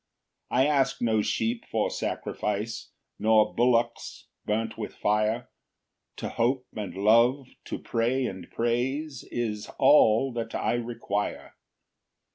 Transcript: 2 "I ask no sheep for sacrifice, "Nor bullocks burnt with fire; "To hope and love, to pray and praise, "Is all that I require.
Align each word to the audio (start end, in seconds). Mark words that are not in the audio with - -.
2 0.49 0.55
"I 0.55 0.65
ask 0.65 0.99
no 0.99 1.21
sheep 1.21 1.63
for 1.69 1.91
sacrifice, 1.91 2.89
"Nor 3.19 3.53
bullocks 3.53 4.29
burnt 4.47 4.75
with 4.75 4.95
fire; 4.95 5.51
"To 6.15 6.27
hope 6.29 6.65
and 6.75 6.95
love, 6.97 7.49
to 7.65 7.77
pray 7.77 8.25
and 8.25 8.49
praise, 8.49 9.23
"Is 9.29 9.69
all 9.77 10.33
that 10.33 10.55
I 10.55 10.73
require. 10.73 11.53